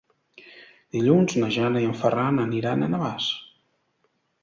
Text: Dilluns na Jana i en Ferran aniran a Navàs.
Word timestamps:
Dilluns 0.95 1.35
na 1.45 1.51
Jana 1.57 1.85
i 1.85 1.89
en 1.91 1.95
Ferran 2.01 2.43
aniran 2.49 2.83
a 2.83 2.91
Navàs. 2.97 3.33